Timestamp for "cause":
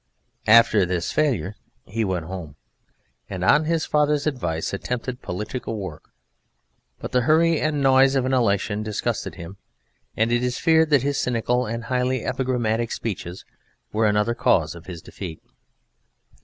14.33-14.73